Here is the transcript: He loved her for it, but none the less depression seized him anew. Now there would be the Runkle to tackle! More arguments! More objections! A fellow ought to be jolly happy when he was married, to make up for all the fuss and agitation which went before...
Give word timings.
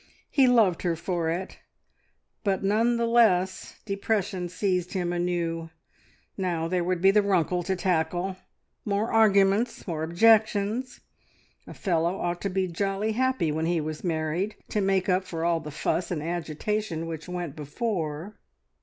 He 0.31 0.47
loved 0.47 0.81
her 0.81 0.95
for 0.95 1.29
it, 1.29 1.59
but 2.43 2.63
none 2.63 2.97
the 2.97 3.05
less 3.05 3.75
depression 3.85 4.49
seized 4.49 4.93
him 4.93 5.13
anew. 5.13 5.69
Now 6.35 6.67
there 6.67 6.83
would 6.83 7.01
be 7.03 7.11
the 7.11 7.21
Runkle 7.21 7.61
to 7.61 7.75
tackle! 7.75 8.35
More 8.83 9.11
arguments! 9.13 9.85
More 9.85 10.01
objections! 10.01 11.01
A 11.67 11.75
fellow 11.75 12.19
ought 12.19 12.41
to 12.41 12.49
be 12.49 12.65
jolly 12.67 13.11
happy 13.11 13.51
when 13.51 13.67
he 13.67 13.79
was 13.79 14.03
married, 14.03 14.55
to 14.69 14.81
make 14.81 15.07
up 15.07 15.23
for 15.23 15.45
all 15.45 15.59
the 15.59 15.69
fuss 15.69 16.09
and 16.09 16.23
agitation 16.23 17.05
which 17.05 17.29
went 17.29 17.55
before... 17.55 18.33